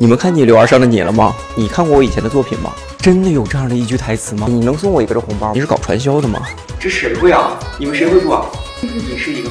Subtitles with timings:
[0.00, 1.34] 你们看《逆流而上的你》了吗？
[1.56, 2.72] 你看过我以前的作品吗？
[2.98, 4.46] 真的有这样的一句台词吗？
[4.48, 5.52] 你能送我一个这红包？
[5.52, 6.40] 你是搞传销的吗？
[6.78, 7.58] 这谁会啊？
[7.80, 8.46] 你们谁会做啊？
[8.80, 9.50] 你是一个，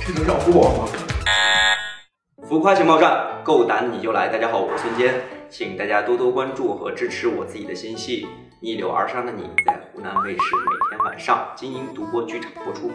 [0.00, 0.88] 这能饶过我吗？
[2.48, 4.28] 浮夸情报站，够胆你就来！
[4.28, 5.20] 大家好，我是孙坚，
[5.50, 8.22] 请大家多多关注和支持我自己的新戏
[8.62, 12.90] 《逆流而上的你》，在湖南卫视每天晚上金鹰独播剧场播出。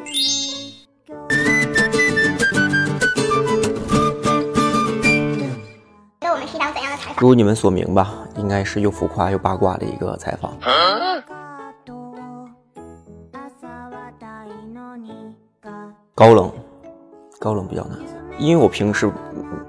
[7.20, 10.54] 如你们所明吧，应该是又浮夸又八卦的一个采访。
[16.14, 16.52] 高冷，
[17.40, 17.98] 高冷比较难，
[18.38, 19.12] 因为我平时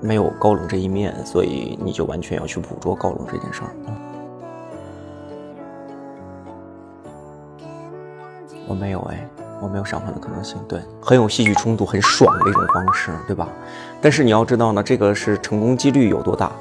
[0.00, 3.70] 没有高冷这一面，所以你就完全要去捕捉高冷这件事儿。
[8.66, 9.26] 我没有哎，
[9.62, 13.48] 我没有上分的可能性，对，很有戏剧冲突，很爽的一种方式，对吧？
[14.02, 16.52] 但是你要知道呢，这个是成功几率有多大？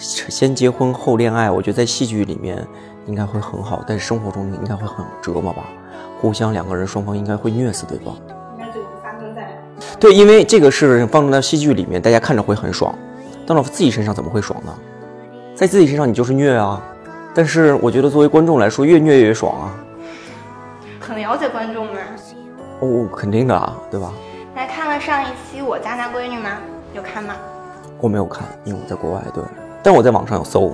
[0.00, 2.66] 先结婚后恋爱，我觉得在戏剧里面
[3.06, 5.66] 应该会很好，但是生活中应该会很折磨吧？
[6.18, 8.14] 互相两个人双方应该会虐死对方。
[8.56, 9.46] 应该就发生在
[10.00, 12.94] 对，因为这个是放在戏剧里面，大家看着会很爽，
[13.46, 14.74] 到了自己身上怎么会爽呢？
[15.54, 16.82] 在自己身上你就是虐啊！
[17.34, 19.76] 但是我觉得作为观众来说，越虐越爽啊！
[20.98, 21.96] 很了解观众们。
[22.80, 24.10] 哦，肯定的啊，对吧？
[24.56, 26.50] 来看了上一期《我家那闺女》吗？
[26.94, 27.34] 有看吗？
[28.00, 29.22] 我没有看，因为我在国外。
[29.34, 29.44] 对。
[29.82, 30.72] 但我在网上有搜，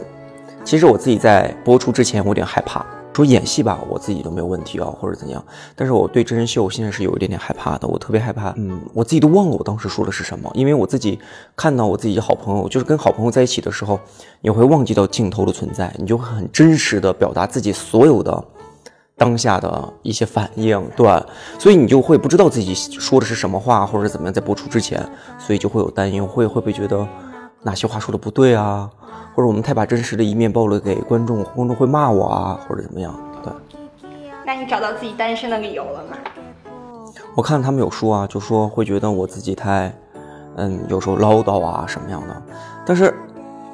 [0.65, 5.43] 其实我自己在播出之前我有点害怕，说演戏吧，我自己都没有问题啊，或者怎样。
[5.75, 11.19] 但是我对真人秀现在是有一点点害怕的，我特别害怕，嗯，我自己都忘了我当时说的是什么，因为我自己
[11.55, 13.99] 看到我自己的好朋友，就是跟好朋友在一起的时候，
[14.41, 18.45] 你会忘记到镜头的存在，你就会很真实的表达自己所有的
[19.17, 21.07] 当下的一些反应，对，
[21.59, 25.03] 所以你就会不知道自己说的是什么话，或者怎么样，在播出之前，
[25.39, 27.07] 所以就会有担忧，会会不会觉得。
[27.67, 28.89] 哪些话说的不对啊？
[29.35, 33.13] 或者我们太把真实的一面暴露给观众，观众会骂我啊，或者怎么样？
[33.43, 33.53] 对。
[34.47, 36.17] 那你找到自己单身的理由了吗？
[37.35, 39.93] 我看他们有说啊，就说会觉得我自己太，
[40.55, 42.43] 嗯，有时候唠叨啊什么样的。
[42.87, 43.13] 但是，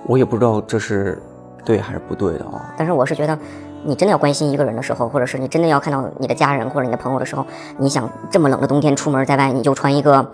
[0.06, 1.22] 我也不知道这是
[1.62, 2.72] 对还是不对的啊。
[2.78, 3.38] 但是我是觉得，
[3.84, 7.44] 你真的要关心一个人的时候，或者是你真的要看到你的家人或者你的朋友的时候，
[7.76, 10.26] 你想这么冷的冬天出门在外，你就穿一个。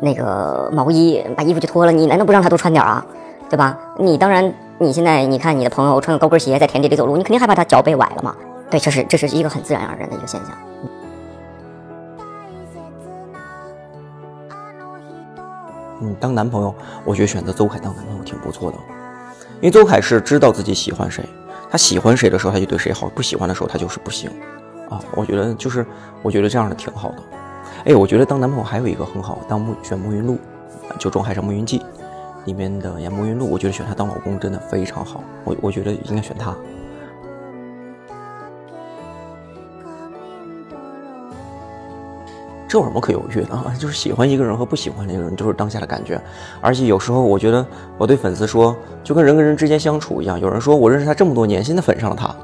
[0.00, 3.04] 那个毛衣，把衣服就脱了，你难道不让他多穿点啊？
[3.48, 3.76] 对吧？
[3.98, 8.34] 你当然，你现在你看你的朋友穿个高跟鞋在田地里走路，你肯定害怕他脚被崴了嘛？
[8.70, 10.56] 对，这是这是一个很自然而然的一个现象。
[16.00, 16.72] 嗯，当男朋友，
[17.04, 18.76] 我觉得选择邹凯当男朋友挺不错的，
[19.56, 21.24] 因为邹凯是知道自己喜欢谁，
[21.68, 24.30] 他喜欢谁的时候他就对谁好，不喜欢的时候他就是不行
[24.88, 25.02] 啊。
[25.16, 25.84] 我觉得就是，
[26.22, 27.16] 我觉得这样的挺好的。
[27.84, 30.34] 哎，我觉得当男朋友还有一个很好，当沐选沐浴露，
[30.98, 31.78] 《就中海上牧云记》
[32.44, 35.22] 里面的演沐浴露，我觉得选他当老公真的非常好。
[35.44, 36.54] 我我觉得应该选他。
[42.68, 43.74] 这有什么可犹豫的啊？
[43.80, 46.20] 就是喜欢一个人和不喜欢一个人，就是当下的感觉。
[46.60, 47.66] 而且有时候我觉得，
[47.96, 50.38] 我对粉丝说，就跟人跟人之间相处一样。
[50.38, 52.36] 有人说我认识他这么多年，现在粉上了他。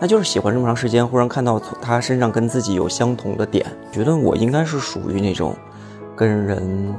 [0.00, 5.54] 那就是喜欢这么长时间，忽然看到他身上跟自己有相同的点，觉得我应该是属于那种
[6.16, 6.94] 跟人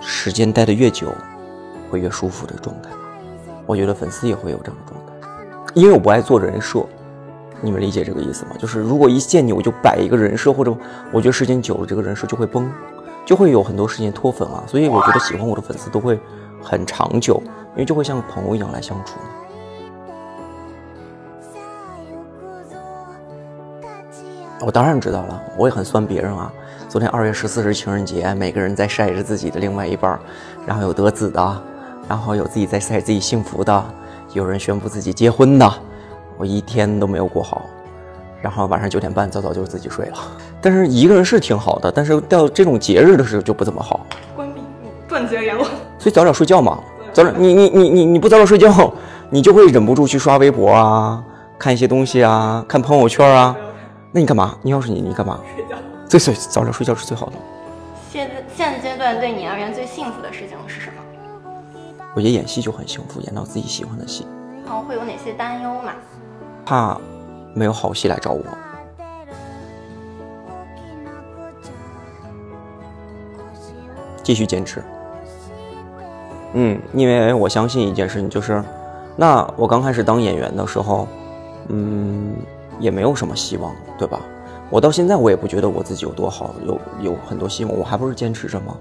[0.00, 1.14] 时间待得越久
[1.88, 2.90] 会越舒服的状态。
[3.64, 6.84] 我觉得粉丝也会有这样的状态，因为我不爱做人设，
[7.60, 8.50] 你们理解这个意思吗？
[8.58, 10.76] 就是如果一见你我就摆一个人设，或者
[11.12, 12.68] 我觉得时间久了这个人设就会崩，
[13.24, 14.64] 就会有很多时间脱粉啊。
[14.66, 16.18] 所以我觉得喜欢我的粉丝都会
[16.60, 17.40] 很长久，
[17.74, 19.14] 因为就会像朋友一样来相处。
[24.64, 26.50] 我当然知道了，我也很酸别人啊。
[26.88, 30.18] 昨天二月十四是情人节，每个人在晒着自己的另外一半，
[30.66, 31.62] 然后有得子的，
[32.08, 33.84] 然后有自己在晒自己幸福的，
[34.32, 35.70] 有人宣布自己结婚的，
[36.38, 37.66] 我一天都没有过好。
[38.40, 40.16] 然后晚上九点半早早就自己睡了。
[40.62, 44.06] 但是一个人是挺好的，但是到这种节日的时候就不怎么好。
[44.34, 44.62] 关闭，
[45.06, 45.66] 断绝联络。
[45.98, 46.78] 所以早点睡觉嘛，
[47.12, 48.90] 早点你你你你你不早点睡觉，
[49.28, 51.22] 你就会忍不住去刷微博啊，
[51.58, 53.54] 看一些东西啊，看朋友圈啊。
[54.14, 54.56] 那你干嘛？
[54.62, 55.40] 你要是你，你干嘛？
[55.56, 55.76] 睡觉。
[56.06, 57.32] 最最早点睡觉是最好的。
[58.12, 61.02] 现在现阶段对你而言最幸福的事情是什么？
[62.14, 64.24] 我觉得演戏就很幸福，演到自己喜欢的戏。
[64.64, 65.94] 然后会有哪些担忧嘛？
[66.64, 66.96] 怕
[67.54, 68.44] 没有好戏来找我。
[74.22, 74.80] 继续坚持。
[76.52, 78.62] 嗯，因为我相信一件事情，就是，
[79.16, 81.08] 那我刚开始当演员的时候，
[81.66, 82.36] 嗯。
[82.80, 84.20] 也没有什么希望，对吧？
[84.70, 88.76] 我到现在我也不觉得我自己有多好，有有很多希望，我还不是坚持着吗？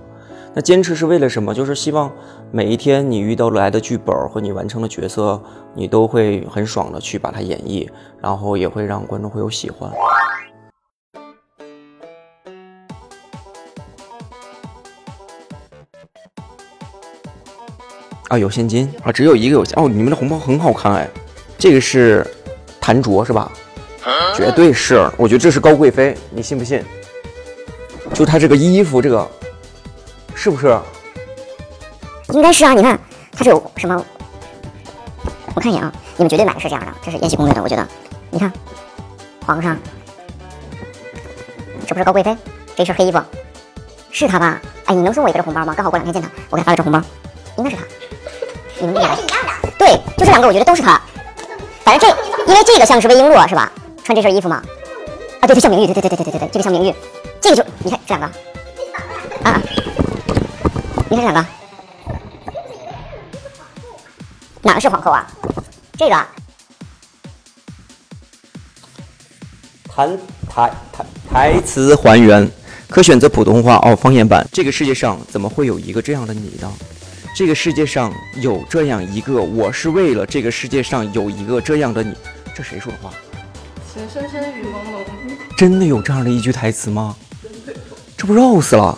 [0.55, 1.53] 那坚持是为了什么？
[1.53, 2.11] 就是希望
[2.51, 5.41] 每一天你遇到来的剧本和你完成的角色，
[5.73, 7.89] 你都会很爽的去把它演绎，
[8.21, 9.91] 然后也会让观众会有喜欢。
[18.29, 19.87] 啊，有现金啊，只有一个有哦。
[19.87, 21.09] 你们的红包很好看哎，
[21.57, 22.25] 这个是
[22.79, 23.51] 谭卓是吧？
[24.35, 26.83] 绝对是，我觉得这是高贵妃，你信不信？
[28.13, 29.27] 就她这个衣服，这个
[30.35, 30.77] 是不是？
[32.29, 32.99] 应该是啊，你看
[33.31, 34.05] 它是有什么？
[35.55, 37.87] 我看一眼啊，你们绝对买的是这样的，这是《延禧攻略》的，我觉得。
[38.31, 38.51] 你看，
[39.45, 39.77] 皇上，
[41.85, 42.35] 这不是高贵妃？
[42.75, 43.21] 这身黑衣服，
[44.11, 44.59] 是她吧？
[44.85, 45.73] 哎，你能送我一个这红包吗？
[45.75, 47.01] 刚好过两天见她，我给她发个这红包，
[47.57, 47.83] 应该是她。
[48.79, 49.69] 你们俩是一样的。
[49.77, 50.99] 对，就这两个，我觉得都是她。
[51.83, 53.71] 反正这，因为这个像是魏璎珞是吧？
[54.03, 54.61] 穿这身衣服吗？
[55.39, 56.93] 啊，对，像明玉，对对对对对对对，这个像明玉，
[57.41, 58.27] 这个就你看这两个，
[59.49, 59.61] 啊，
[61.09, 61.45] 你看这两个，
[64.61, 65.25] 哪个是皇后啊？
[65.97, 66.27] 这个啊
[69.95, 70.07] 台
[70.49, 72.49] 台台台词还原，
[72.89, 74.47] 可选择普通话哦，方言版。
[74.51, 76.71] 这个世界上怎么会有一个这样的你呢？
[77.35, 82.13] 这个世界上有这样一个，我是为了这个世界上有一个这样的你。
[82.55, 83.11] 这谁说的话？
[83.93, 85.05] 情深深雨蒙蒙，
[85.55, 87.15] 真的有这样的一句台词吗？
[88.17, 88.97] 这不绕死了？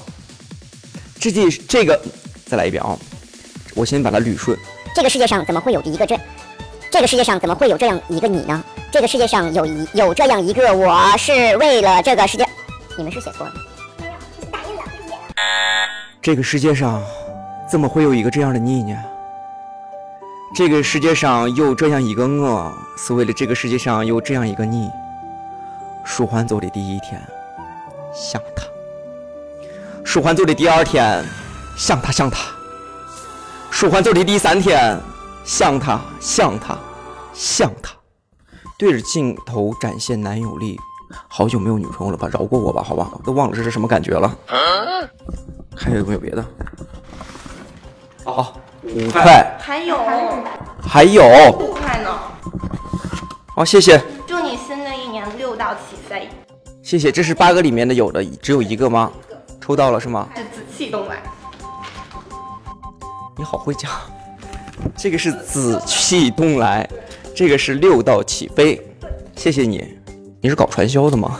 [1.19, 2.01] 这这这个，
[2.45, 2.97] 再来一遍啊！
[3.73, 4.57] 我先把它捋顺。
[4.95, 6.17] 这个世界上怎么会有一个这？
[6.89, 8.63] 这个世界上怎么会有这样一个你呢？
[8.89, 12.47] 这个世界上有一有这样一个我是为了这个世界，
[12.97, 13.53] 你们是写错了。
[16.21, 17.03] 这个世界上
[17.69, 18.97] 怎么会有一个这样的你呢？
[20.55, 24.89] 这个世界上有这样一个我，是为了这个世界上有这样一个你。
[26.05, 27.21] 舒缓走的第一天，
[28.13, 28.63] 想他；
[30.05, 31.25] 舒缓走的第二天，
[31.75, 32.53] 想他想他；
[33.69, 34.97] 舒缓走的第三天，
[35.43, 36.77] 想他想他
[37.33, 37.91] 想他。
[38.79, 40.79] 对着镜头展现男友力，
[41.27, 42.29] 好久没有女朋友了吧？
[42.31, 43.11] 饶过我吧，好吧？
[43.25, 44.33] 都忘了这是什么感觉了。
[45.75, 46.45] 还有没有别的？
[48.23, 48.57] 好。
[48.93, 49.97] 五块，还有
[50.81, 52.09] 还有五块呢。
[53.55, 54.01] 好，谢谢。
[54.27, 56.29] 祝你新的一年六道起飞。
[56.83, 59.11] 谢谢，这是八个里面的有的只有一个吗？
[59.59, 60.27] 抽到了是吗？
[60.35, 61.17] 是紫气东来。
[63.37, 63.91] 你好会讲，
[64.95, 66.87] 这个是紫气东来，
[67.35, 68.79] 这个是六道起飞。
[69.35, 69.97] 谢谢你，
[70.39, 71.39] 你是搞传销的吗？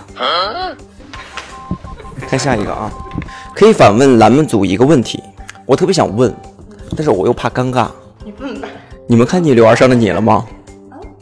[2.27, 2.91] 看下一个啊，
[3.53, 5.21] 可以反问咱们组一个问题，
[5.65, 6.35] 我特别想问。
[6.91, 7.89] 但是我又怕尴尬。
[8.23, 8.67] 你问吧。
[9.07, 10.45] 你们看逆流而上的你了吗？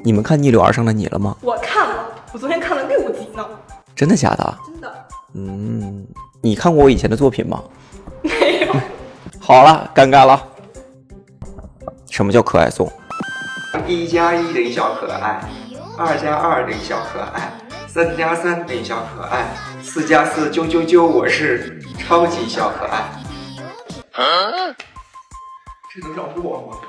[0.04, 1.36] 你们看逆流而上的你了吗？
[1.42, 3.45] 我看了，我昨天看了六集呢。
[3.95, 4.57] 真的假的？
[4.65, 4.94] 真的。
[5.33, 6.06] 嗯，
[6.42, 7.62] 你看过我以前的作品吗？
[8.21, 8.74] 没有。
[9.39, 10.42] 好了，尴尬了。
[12.10, 12.92] 什么叫可爱颂？
[13.88, 15.42] 一加一等于小可爱，
[15.98, 17.51] 二加二等于小可爱，
[17.88, 19.48] 三加三等于小可爱，
[19.81, 23.04] 四加四啾啾啾，我是超级小可爱。
[25.94, 26.80] 这能绕过吗？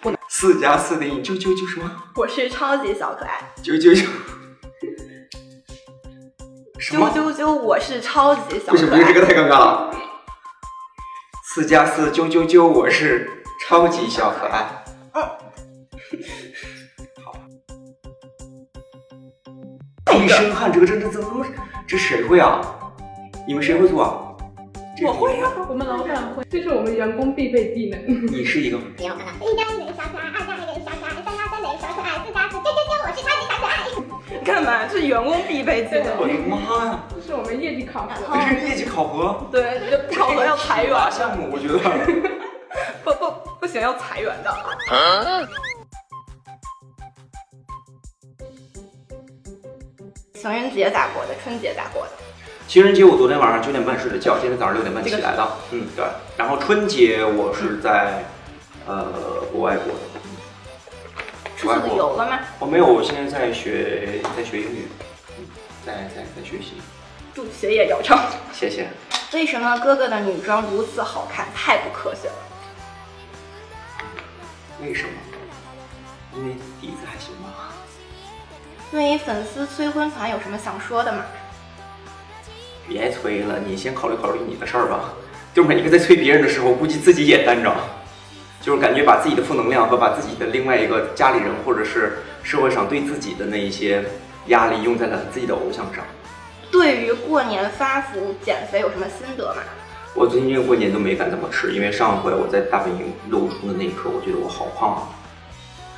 [0.00, 0.18] 不能。
[0.28, 1.90] 四加四等于九九九什么？
[2.14, 3.52] 我是超级小可爱。
[3.60, 4.06] 九九九。
[6.78, 8.70] 九九九，我是超级小可爱。
[8.70, 9.90] 不行不行，这个太尴尬了。
[11.42, 14.84] 四加四九九九，我是超级小可爱。
[15.14, 15.22] 嗯。
[17.24, 17.34] 好。
[20.14, 21.44] 一身汗，这个这这怎么？
[21.88, 22.60] 这谁会啊？
[23.48, 24.23] 你们谁会做？
[25.04, 28.00] 我会啊，我们老板会，这是我们员工必备技能。
[28.32, 28.78] 你是一个。
[28.96, 33.84] 一加一等于小可爱，二加一等于小可爱，三加三等于小可爱，四加四，啾啾啾，我是超级小可爱。
[34.44, 34.86] 干嘛？
[34.86, 36.16] 这是员工必备技能。
[36.18, 36.56] 我的妈
[36.86, 37.04] 呀！
[37.14, 38.14] 这是我们业绩考核。
[38.32, 39.46] 这是业绩考核。
[39.52, 40.92] 对，不考核要裁员。
[41.12, 41.78] 项目，我觉得。
[43.04, 43.30] 不不
[43.60, 44.50] 不行，要裁员的。
[50.32, 51.34] 情人节咋过的？
[51.42, 52.23] 春节咋过的？
[52.66, 55.48] 情人节我昨天晚上九点半睡的觉，今天早上六点半起来的。
[55.70, 56.04] 嗯，对。
[56.36, 58.24] 然后春节我是在
[58.86, 59.04] 呃
[59.52, 60.00] 国外过的。
[61.56, 62.40] 出去旅游了吗？
[62.58, 64.88] 我没有，我现在在学在学英语，
[65.86, 66.74] 在在在学习。
[67.34, 68.18] 祝学业有成。
[68.52, 68.88] 谢谢。
[69.32, 71.46] 为什么哥哥的女装如此好看？
[71.54, 72.34] 太不科学了。
[74.82, 75.10] 为什么？
[76.36, 77.72] 因为底子还行吧。
[78.90, 81.24] 对于粉丝催婚团有什么想说的吗？
[82.88, 85.14] 别催了，你先考虑考虑你的事儿吧。
[85.54, 87.74] 就每一个在催别人的时候，估计自己也单着，
[88.60, 94.04] 就是感觉把自己的负能量和把自己的另外一个家里人或者是社会上对自己的那一些
[94.46, 96.04] 压力用在了自己的偶像上。
[96.72, 99.62] 对于过年发福减肥有什么心得吗？
[100.14, 105.02] 我最近过年都没敢怎么吃，因为上回我在大本营露出的那一刻，我觉得我好胖啊，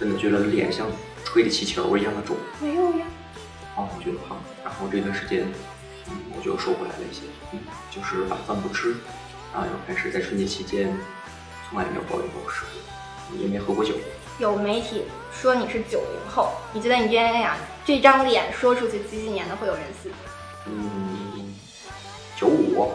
[0.01, 0.87] 真的觉得脸像
[1.25, 2.37] 吹的气球一样的肿。
[2.61, 3.07] 没有呀。
[3.75, 4.37] 啊，我觉得胖。
[4.65, 5.53] 然后这段时间，嗯，
[6.37, 7.23] 我就瘦回来了一些，
[7.53, 7.59] 嗯，
[7.91, 8.97] 就是晚饭不吃，
[9.53, 10.97] 然后又开始在春节期间，
[11.69, 13.95] 从来没有抱怨过吃过，也没喝过酒。
[14.39, 20.13] 有媒体说你是九零后，你觉得你这样这张脸说出去几几年的会有人信？
[20.67, 21.55] 嗯，
[22.37, 22.93] 九五。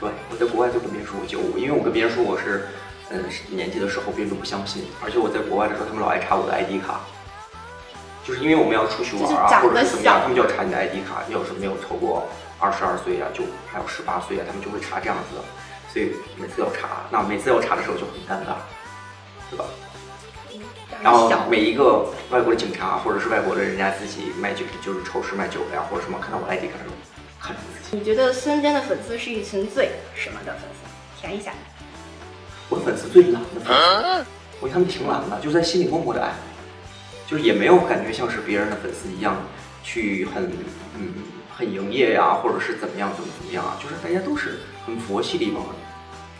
[0.00, 2.68] 对，我在国外就跟别人说我九五，因为我跟别人说我是，
[3.10, 4.84] 嗯，年纪的时候，别人都不相信。
[5.02, 7.00] 而且我在国外的时候，他们老爱查我的 ID 卡，
[8.24, 11.22] 就是因为我们要出去玩啊，或者是怎么样，他们就要查你的 ID 卡。
[11.28, 12.26] 要是没有超过
[12.58, 15.36] 二十二岁啊，就还有十八岁啊，他们就会查这样子。
[15.92, 18.56] 所以每次要查，那每次要查的时候就很尴尬，
[19.50, 19.64] 对吧？
[21.02, 26.94] 然后每一个外国的警察，或者是外国的人家自己卖酒，就是超市卖酒的呀，或者什么，看到我 ID 卡的时候，
[27.40, 27.96] 看着自己。
[27.96, 31.20] 你觉得孙坚的粉丝是一群最什么的粉丝？
[31.20, 31.52] 填一下。
[32.70, 34.26] 我的粉丝最懒的粉丝，
[34.60, 36.32] 我觉得他们挺懒的，就是在心里默默的爱，
[37.26, 39.36] 就是也没有感觉像是别人的粉丝一样，
[39.82, 40.44] 去很
[40.98, 41.14] 嗯
[41.56, 45.72] 很营业呀，或者是怎么样怎么怎么样啊，就是大家都是很佛系的一帮人。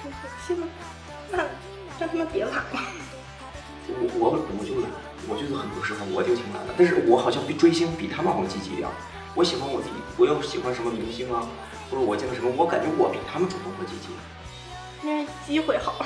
[0.03, 0.11] 佛
[0.47, 0.67] 系吗？
[1.31, 1.39] 那
[1.99, 2.81] 让他们别懒了。
[3.87, 4.91] 我我我就懒，
[5.29, 8.89] 我就是很多时候我就挺懒的，但是我好像比追星比他们好像积极一点。
[9.35, 11.47] 我喜欢我自己，我要喜欢什么明星啊，
[11.91, 14.09] 或者我见到什么，我感觉我比他们主动和积极。
[15.07, 16.05] 因为机会好。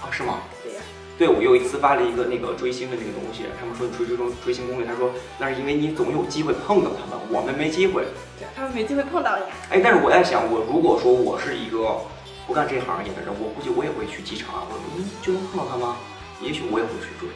[0.00, 0.40] 啊，是吗？
[0.62, 0.80] 对呀。
[1.18, 8.04] 对，我又一次发了一个那个追星的那个东西，他们说你追追踪追星攻略，他说那是因为你总有机会碰到他们，我们没机会。
[8.38, 9.42] 对，他们没机会碰到你。
[9.70, 12.00] 哎，但是我在想，我如果说我是一个
[12.46, 15.96] 不干这行业的人，我估计我也会去机场啊，或者嗯就能碰到他吗？
[16.40, 17.28] 也许我也会去追。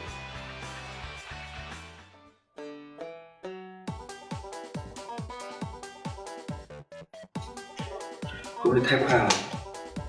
[8.63, 9.29] 会不会太快了？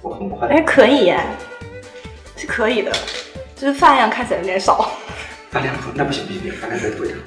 [0.00, 0.46] 我很快。
[0.46, 1.20] 哎，可以耶，
[2.36, 2.92] 是可以的，
[3.56, 4.90] 就是饭量看起来有点少。
[5.50, 7.18] 饭量不那不行不行不行，饭量再多一点。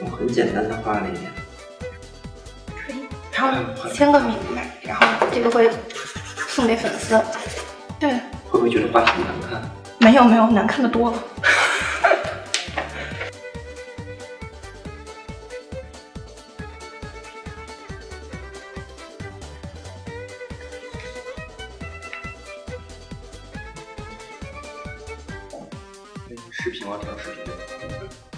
[0.00, 1.30] 我很简单的画了一点。
[2.68, 5.70] 可以，然后签个名呗，然后这个会
[6.48, 7.20] 送给粉丝。
[7.98, 8.12] 对。
[8.48, 9.62] 会不会觉得画很难看？
[9.98, 11.18] 没有没有，难看的多了。
[26.64, 28.33] 视频啊，调视频。